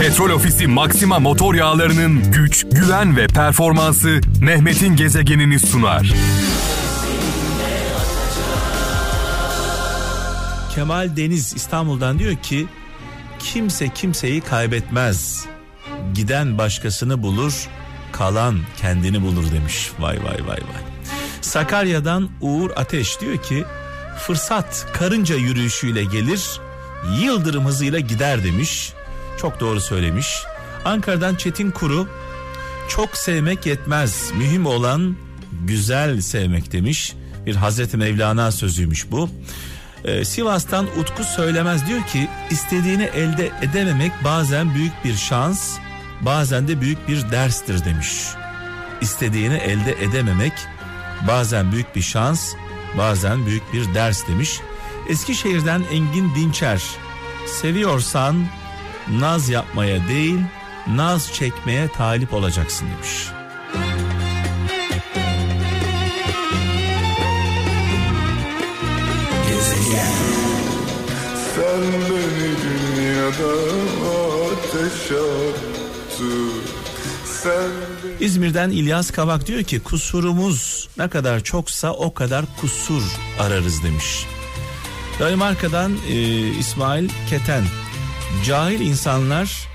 [0.00, 6.12] Petrol Ofisi Maxima motor yağlarının güç, güven ve performansı Mehmet'in gezegenini sunar.
[10.74, 12.66] Kemal Deniz İstanbul'dan diyor ki
[13.38, 15.46] kimse kimseyi kaybetmez.
[16.14, 17.68] Giden başkasını bulur,
[18.12, 19.90] kalan kendini bulur demiş.
[19.98, 20.82] Vay vay vay vay.
[21.40, 23.64] Sakarya'dan Uğur Ateş diyor ki
[24.18, 26.60] fırsat karınca yürüyüşüyle gelir,
[27.20, 28.92] yıldırım hızıyla gider demiş.
[29.38, 30.42] Çok doğru söylemiş.
[30.84, 32.08] Ankara'dan Çetin Kuru
[32.88, 34.30] çok sevmek yetmez.
[34.34, 35.16] Mühim olan
[35.64, 37.14] güzel sevmek demiş.
[37.46, 39.30] Bir Hazreti Mevlana sözüymüş bu.
[40.04, 45.78] Ee, Sivas'tan Utku Söylemez diyor ki istediğini elde edememek bazen büyük bir şans
[46.20, 48.26] bazen de büyük bir derstir demiş.
[49.00, 50.52] İstediğini elde edememek
[51.28, 52.54] bazen büyük bir şans
[52.98, 54.60] bazen büyük bir ders demiş.
[55.08, 56.82] Eskişehir'den Engin Dinçer
[57.46, 58.46] seviyorsan
[59.10, 60.40] naz yapmaya değil
[60.86, 63.28] naz çekmeye talip olacaksın demiş.
[71.54, 73.52] Sen beni dünyada
[74.46, 76.52] ateş attın
[78.20, 83.02] İzmir'den İlyas Kavak diyor ki kusurumuz ne kadar çoksa o kadar kusur
[83.40, 84.26] ararız demiş.
[85.20, 86.14] Danimarka'dan e,
[86.48, 87.62] İsmail Keten
[88.44, 89.68] cahil insanlar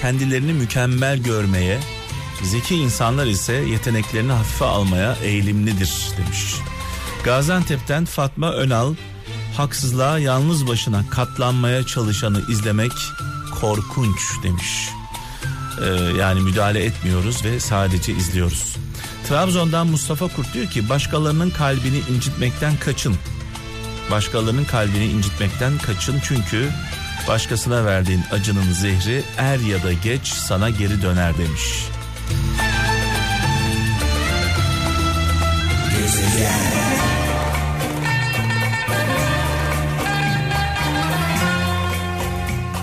[0.00, 1.80] kendilerini mükemmel görmeye
[2.42, 6.54] zeki insanlar ise yeteneklerini hafife almaya eğilimlidir demiş.
[7.24, 8.94] Gaziantep'ten Fatma Önal
[9.56, 12.92] haksızlığa yalnız başına katlanmaya çalışanı izlemek
[13.60, 14.88] korkunç demiş.
[15.82, 15.86] Ee,
[16.18, 18.76] yani müdahale etmiyoruz ve sadece izliyoruz.
[19.28, 23.16] Trabzon'dan Mustafa Kurt diyor ki başkalarının kalbini incitmekten kaçın.
[24.10, 26.70] Başkalarının kalbini incitmekten kaçın çünkü
[27.28, 31.88] başkasına verdiğin acının zehri er ya da geç sana geri döner demiş.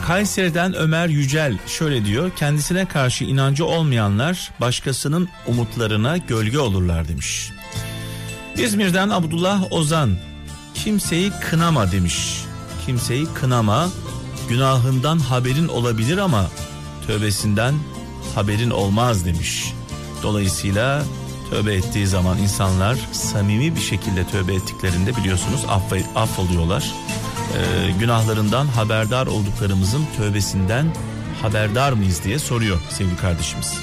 [0.07, 2.31] Kayseri'den Ömer Yücel şöyle diyor.
[2.35, 7.51] Kendisine karşı inancı olmayanlar başkasının umutlarına gölge olurlar demiş.
[8.57, 10.17] İzmir'den Abdullah Ozan
[10.73, 12.43] kimseyi kınama demiş.
[12.85, 13.89] Kimseyi kınama
[14.53, 16.45] günahından haberin olabilir ama
[17.07, 17.75] tövbesinden
[18.35, 19.73] haberin olmaz demiş.
[20.23, 21.03] Dolayısıyla
[21.49, 26.83] tövbe ettiği zaman insanlar samimi bir şekilde tövbe ettiklerinde biliyorsunuz affe, affoluyorlar.
[26.83, 30.95] Ee, günahlarından haberdar olduklarımızın tövbesinden
[31.41, 33.73] haberdar mıyız diye soruyor sevgili kardeşimiz.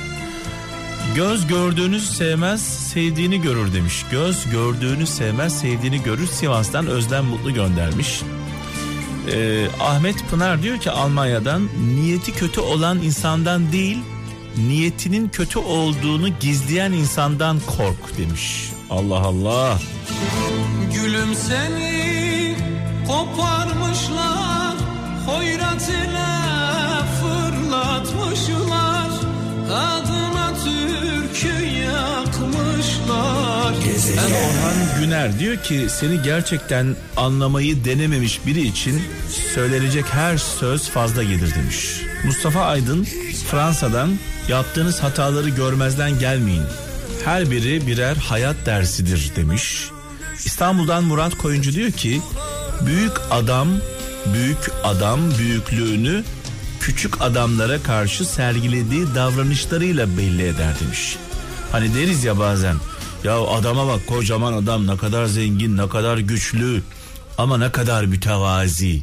[1.14, 4.04] Göz gördüğünü sevmez sevdiğini görür demiş.
[4.10, 8.22] Göz gördüğünü sevmez sevdiğini görür Sivas'tan Özlem Mutlu göndermiş.
[9.32, 13.98] Ee, Ahmet Pınar diyor ki Almanya'dan niyeti kötü olan insandan değil
[14.56, 18.70] niyetinin kötü olduğunu gizleyen insandan kork demiş.
[18.90, 19.78] Allah Allah.
[20.94, 22.56] Gülüm seni
[23.06, 24.74] koparmışlar
[25.26, 26.30] Hoyrat ile
[27.20, 29.10] fırlatmışlar
[29.68, 30.19] Kadına
[33.74, 39.02] yakmışlar Ben Orhan Güner diyor ki seni gerçekten anlamayı denememiş biri için
[39.54, 42.02] söylenecek her söz fazla gelir demiş.
[42.24, 43.06] Mustafa Aydın
[43.50, 44.10] Fransa'dan
[44.48, 46.62] yaptığınız hataları görmezden gelmeyin.
[47.24, 49.90] Her biri birer hayat dersidir demiş.
[50.44, 52.20] İstanbul'dan Murat Koyuncu diyor ki
[52.86, 53.68] büyük adam
[54.34, 56.24] büyük adam büyüklüğünü
[56.80, 61.16] küçük adamlara karşı sergilediği davranışlarıyla belli eder demiş.
[61.72, 62.76] Hani deriz ya bazen
[63.24, 66.82] ya adama bak kocaman adam ne kadar zengin ne kadar güçlü
[67.38, 69.02] ama ne kadar mütevazi.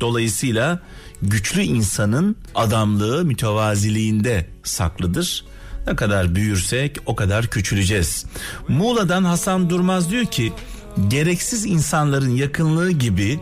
[0.00, 0.80] Dolayısıyla
[1.22, 5.44] güçlü insanın adamlığı mütevaziliğinde saklıdır.
[5.86, 8.24] Ne kadar büyürsek o kadar küçüleceğiz.
[8.68, 10.52] Muğla'dan Hasan Durmaz diyor ki
[11.08, 13.40] gereksiz insanların yakınlığı gibi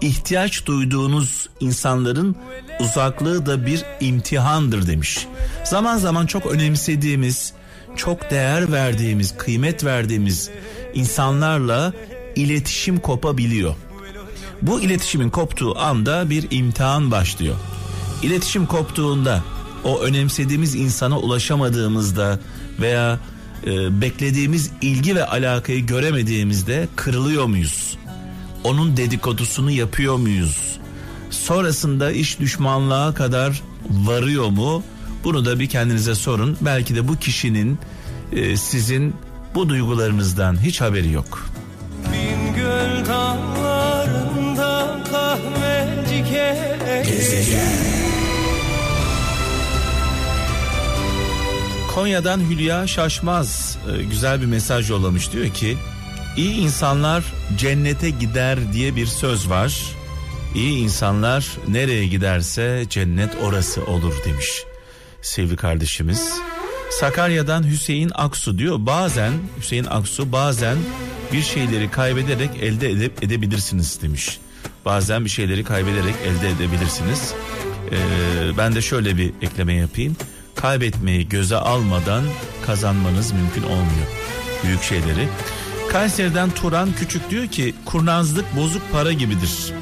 [0.00, 2.36] ihtiyaç duyduğunuz insanların
[2.80, 5.26] uzaklığı da bir imtihandır demiş.
[5.64, 7.52] Zaman zaman çok önemsediğimiz,
[7.96, 10.50] çok değer verdiğimiz, kıymet verdiğimiz
[10.94, 11.92] insanlarla
[12.36, 13.74] iletişim kopabiliyor.
[14.62, 17.56] Bu iletişimin koptuğu anda bir imtihan başlıyor.
[18.22, 19.42] İletişim koptuğunda
[19.84, 22.40] o önemsediğimiz insana ulaşamadığımızda
[22.80, 23.18] veya
[23.66, 27.98] e, beklediğimiz ilgi ve alakayı göremediğimizde kırılıyor muyuz?
[28.64, 30.78] Onun dedikodusunu yapıyor muyuz?
[31.30, 34.82] Sonrasında iş düşmanlığa kadar varıyor mu?
[35.24, 36.56] Bunu da bir kendinize sorun.
[36.60, 37.78] Belki de bu kişinin
[38.32, 39.14] e, sizin
[39.54, 41.46] bu duygularınızdan hiç haberi yok.
[42.12, 46.08] Bingöl dağlarında kahveci.
[51.94, 55.76] Konya'dan Hülya Şaşmaz e, güzel bir mesaj yollamış diyor ki
[56.36, 57.24] iyi insanlar
[57.56, 59.82] cennete gider diye bir söz var.
[60.54, 64.64] İyi insanlar nereye giderse cennet orası olur demiş
[65.22, 66.32] sevgili kardeşimiz.
[66.90, 70.76] Sakarya'dan Hüseyin Aksu diyor bazen Hüseyin Aksu bazen
[71.32, 74.38] bir şeyleri kaybederek elde edip edebilirsiniz demiş.
[74.84, 77.34] Bazen bir şeyleri kaybederek elde edebilirsiniz.
[77.90, 80.16] Ee, ben de şöyle bir ekleme yapayım.
[80.54, 82.24] Kaybetmeyi göze almadan
[82.66, 84.06] kazanmanız mümkün olmuyor
[84.64, 85.28] büyük şeyleri.
[85.88, 89.72] Kayseri'den Turan Küçük diyor ki kurnazlık bozuk para gibidir.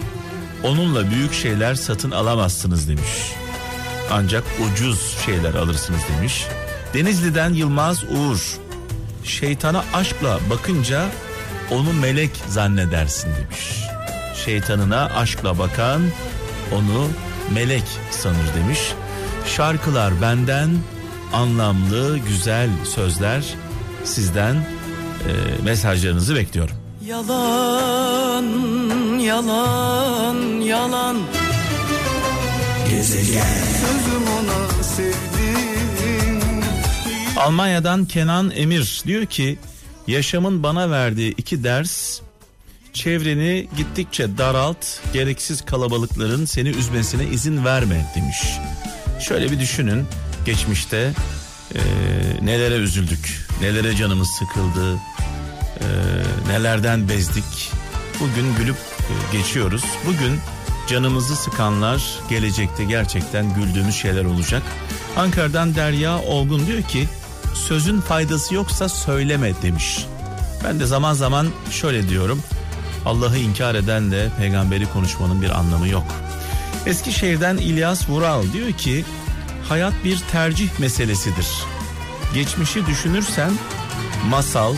[0.63, 3.33] Onunla büyük şeyler satın alamazsınız demiş.
[4.11, 6.47] Ancak ucuz şeyler alırsınız demiş.
[6.95, 8.59] Denizli'den Yılmaz Uğur.
[9.25, 11.05] Şeytana aşkla bakınca
[11.71, 13.83] onu melek zannedersin demiş.
[14.45, 16.03] Şeytanına aşkla bakan
[16.73, 17.09] onu
[17.55, 18.81] melek sanır demiş.
[19.47, 20.71] Şarkılar benden
[21.33, 23.45] anlamlı güzel sözler
[24.05, 26.77] sizden e, mesajlarınızı bekliyorum.
[27.07, 28.45] Yalan,
[29.19, 31.17] yalan, yalan
[37.37, 39.59] Almanya'dan Kenan Emir diyor ki
[40.07, 42.21] yaşamın bana verdiği iki ders
[42.93, 48.37] çevreni gittikçe daralt gereksiz kalabalıkların seni üzmesine izin verme demiş.
[49.21, 50.07] Şöyle bir düşünün
[50.47, 51.13] geçmişte
[51.75, 51.81] e,
[52.43, 55.87] nelere üzüldük nelere canımız sıkıldı e,
[56.49, 57.73] nelerden bezdik
[58.21, 60.41] bugün gülüp e, geçiyoruz bugün
[60.89, 64.63] canımızı sıkanlar gelecekte gerçekten güldüğümüz şeyler olacak.
[65.17, 67.09] Ankara'dan Derya Olgun diyor ki
[67.55, 70.07] sözün faydası yoksa söyleme demiş.
[70.65, 72.43] Ben de zaman zaman şöyle diyorum.
[73.07, 76.05] Allah'ı inkar edenle peygamberi konuşmanın bir anlamı yok.
[76.87, 79.05] Eskişehir'den İlyas Vural diyor ki
[79.69, 81.47] hayat bir tercih meselesidir.
[82.35, 83.51] Geçmişi düşünürsen
[84.29, 84.75] masal,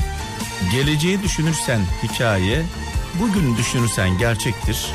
[0.73, 2.63] geleceği düşünürsen hikaye,
[3.21, 4.87] bugün düşünürsen gerçektir.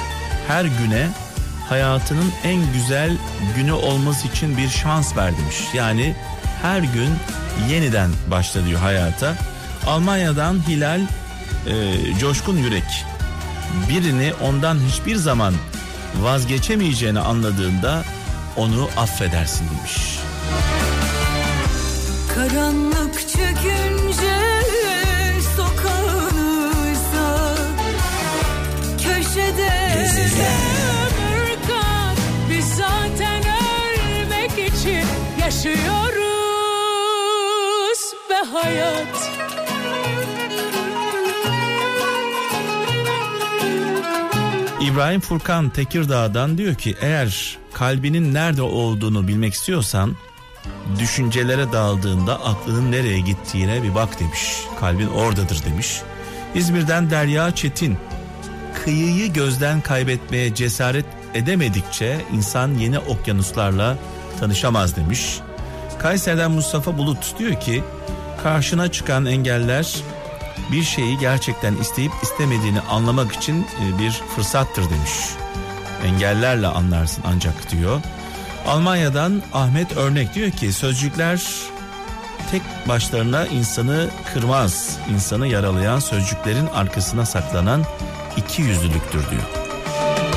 [0.48, 1.07] Her güne
[1.69, 3.18] hayatının en güzel
[3.56, 5.57] günü olması için bir şans ver demiş.
[5.74, 6.16] Yani
[6.62, 7.10] her gün
[7.69, 9.36] yeniden başla diyor hayata.
[9.88, 11.06] Almanya'dan Hilal e,
[12.19, 13.06] Coşkun Yürek
[13.90, 15.54] birini ondan hiçbir zaman
[16.22, 18.04] vazgeçemeyeceğini anladığında
[18.56, 20.19] onu affedersin demiş.
[22.36, 23.93] Karanlık çökünce
[38.63, 39.33] hayat
[44.81, 50.15] İbrahim Furkan Tekirdağ'dan diyor ki eğer kalbinin nerede olduğunu bilmek istiyorsan
[51.00, 54.63] düşüncelere daldığında aklının nereye gittiğine bir bak demiş.
[54.80, 56.01] Kalbin oradadır demiş.
[56.56, 57.98] İzmir'den Derya Çetin
[58.83, 63.98] kıyıyı gözden kaybetmeye cesaret edemedikçe insan yeni okyanuslarla
[64.39, 65.39] tanışamaz demiş.
[66.00, 67.83] Kayseri'den Mustafa Bulut diyor ki
[68.44, 69.95] karşına çıkan engeller
[70.72, 75.12] bir şeyi gerçekten isteyip istemediğini anlamak için e, bir fırsattır demiş.
[76.06, 78.01] Engellerle anlarsın ancak diyor.
[78.68, 81.44] Almanya'dan Ahmet Örnek diyor ki sözcükler
[82.51, 84.98] tek başlarına insanı kırmaz.
[85.13, 87.84] İnsanı yaralayan sözcüklerin arkasına saklanan
[88.38, 89.44] iki yüzlülüktür diyor.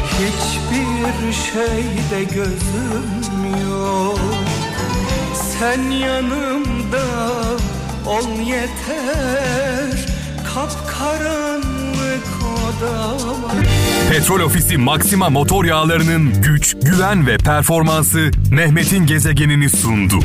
[0.07, 4.19] Hiçbir şeyde gözüm yok
[5.35, 7.04] Sen yanımda
[8.06, 10.06] ol yeter
[10.54, 13.54] Kapkaranlık odama
[14.10, 20.18] Petrol Ofisi Maxima motor yağlarının güç, güven ve performansı Mehmet'in gezegenini sundu.